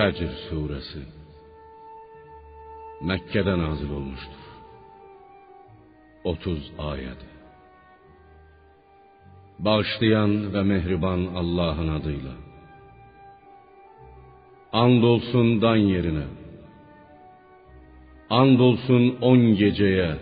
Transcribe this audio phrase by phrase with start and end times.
[0.00, 1.02] Fecr suresi
[3.00, 4.42] Mekke'de nazil olmuştur.
[6.24, 7.20] 30 ayet.
[9.58, 12.32] Bağışlayan ve mehriban Allah'ın adıyla.
[14.72, 16.24] Andolsun dan yerine.
[18.30, 20.16] Andolsun on geceye.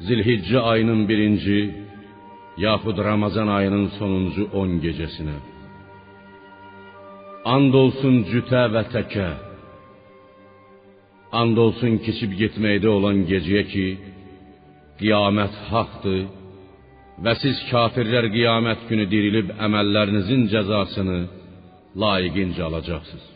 [0.00, 1.74] Zilhicce ayının birinci
[2.56, 5.53] yahut Ramazan ayının sonuncu on gecesine.
[7.44, 9.28] And olsun cütə və təkə.
[11.40, 13.86] And olsun keçib getməkdə olan gecəyə ki,
[15.00, 16.22] qiyamət haqdır
[17.24, 21.18] və siz kafirlər qiyamət günü dirilib əməllərinizin cəzasını
[22.02, 23.26] layiqincə alacaqsınız.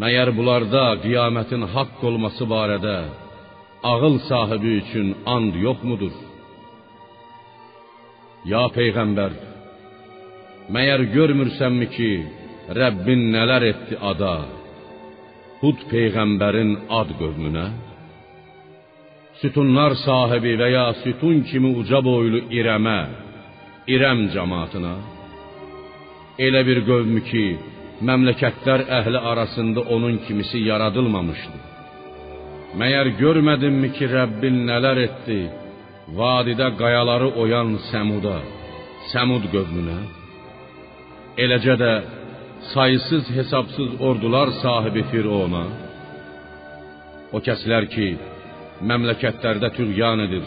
[0.00, 2.96] Məyər bunlarda qiyamətin haqq olması barədə
[3.90, 6.14] ağıl sahibi üçün and yoxmudur?
[8.52, 9.32] Ya peyğəmbər,
[10.72, 12.12] məyər görmürsənmi ki,
[12.78, 14.36] Rəbbin nələr etdi ada?
[15.60, 17.66] Hud peyğəmbərin ad qövmünə?
[19.40, 23.00] sütunlar sahibi və ya sütun kimi uca boylu İrəmə,
[23.94, 24.94] İrəm cəmaatına
[26.46, 27.44] elə bir qövmü ki,
[28.08, 31.58] məmləkətlər əhli arasında onun kimisi yaradılmamışdı.
[32.80, 35.40] Məyər görmədinmi ki, Rəbbin nələr etdi?
[36.18, 38.38] Vadidə qayaları oyan Səmuda,
[39.12, 39.98] Səmud qövmünə.
[41.34, 41.92] Eləcə də
[42.72, 45.64] sayısız hesabsız ordular sahibi Firona.
[47.34, 48.06] O kəslər ki,
[48.90, 50.44] məmləkətlərdə tüğyan edir.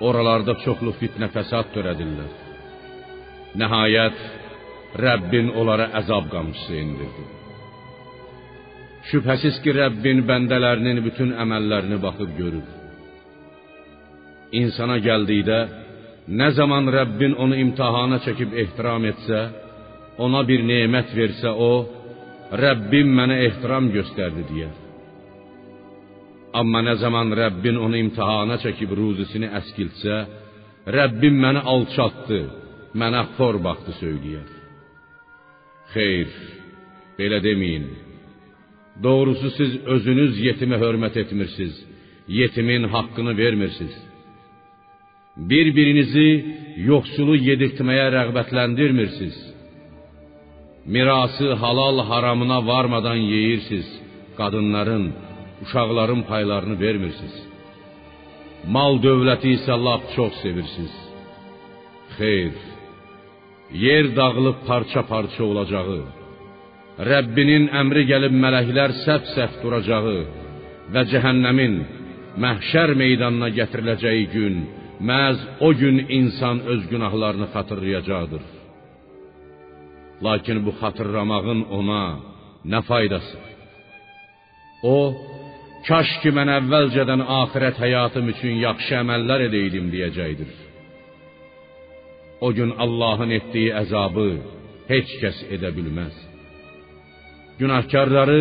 [0.00, 2.30] Oralarda çoxlu fitnə fəsad törədirlər.
[3.60, 4.22] Nəhayət
[5.04, 7.24] Rəbbin onlara əzab qamçısı indirdi.
[9.10, 12.64] Şübhəsiz ki, Rəbbin bəndələrinin bütün əməllərini baxıb görür.
[14.60, 15.58] İnsana gəldikdə
[16.40, 19.42] nə zaman Rəbbin onu imtahana çəkib ehtiram etsə,
[20.18, 21.72] ona bir nemət versə o,
[22.52, 24.72] Rəbbim mənə ehtiram göstərdi deyər.
[26.60, 30.16] Amma nə zaman Rəbbin onu imtahana çəkib ruzisini əskiltsə,
[30.96, 32.40] Rəbbim məni alçatdı,
[32.98, 34.48] mənə xor baxdı söyləyər.
[35.94, 36.32] Xeyr,
[37.16, 37.86] belə deməyin.
[39.02, 41.78] Doğrusu siz özünüz yetimə hörmət etmirsiniz,
[42.28, 43.96] yetimin haqqını vermirsiniz.
[45.36, 46.28] Bir-birinizi
[46.90, 49.38] yoxsulu yedirtməyə rəğbətləndirmirsiniz.
[50.86, 54.00] Mirası halal haramına varmadan yeyirsiniz.
[54.36, 55.12] Qadınların,
[55.62, 57.36] uşaqların paylarını vermirsiniz.
[58.74, 60.94] Mal dövləti isə lap çox sevirsiniz.
[62.16, 62.54] Xeyr,
[63.84, 66.00] yer dağılıb parça-parça olacağı,
[67.10, 70.18] Rəbbinin əmri gəlib mələklər səf-səf duracağı
[70.94, 71.74] və cəhənnəmin
[72.44, 74.58] məhşər meydanına gətiriləcəyi gün,
[75.10, 78.61] məhz o gün insan öz günahlarını xatırlayacaqdır.
[80.24, 82.04] Lakin bu xatırlamağın ona
[82.72, 83.38] nə faydası?
[84.82, 84.96] O,
[85.88, 90.52] Kaş ki mən əvvəlcədən axirət həyatım üçün yaxşı əməllər edəydim deyəcəkdir.
[92.46, 94.28] O gün Allahın etdiyi əzabı
[94.92, 96.14] heç kəs edə bilməz.
[97.58, 98.38] Günahkarları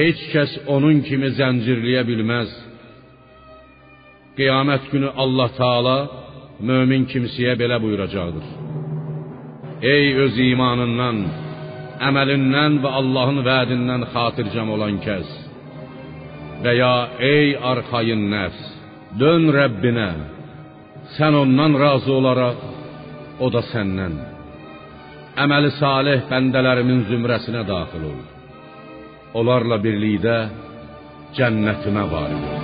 [0.00, 2.50] heç kəs onun kimi zəncirləyə bilməz.
[4.38, 5.96] Qiyamət günü Allah Taala
[6.70, 8.69] mömin kimsəyə belə buyuracaqdır.
[9.80, 11.20] Ey öz imanından,
[12.04, 15.30] əməlindən və Allahın vədindən xatircəm olan kəs,
[16.60, 16.94] və ya
[17.30, 18.60] ey arxayın nəfs,
[19.22, 20.10] dön Rəbbinə.
[21.16, 22.60] Sən ondan razı olaraq
[23.40, 24.14] o da səndən.
[25.44, 28.20] Əməli salih bəndələrimin zümrəsinə daxil ol.
[29.40, 30.36] Onlarla birlikdə
[31.38, 32.59] cənnətimə varid ol.